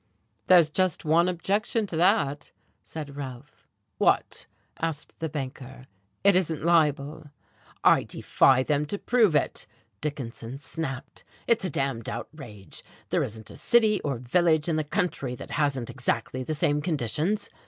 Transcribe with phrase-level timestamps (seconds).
[0.47, 2.51] "There's just one objection to that,"
[2.81, 3.67] said Ralph.
[3.99, 4.47] "What?"
[4.79, 5.85] asked the banker.
[6.23, 7.29] "It isn't libel."
[7.83, 9.67] "I defy them to prove it,"
[10.01, 11.23] Dickinson snapped.
[11.45, 12.81] "It's a d d outrage!
[13.09, 17.51] There isn't a city or village in the country that hasn't exactly the same conditions.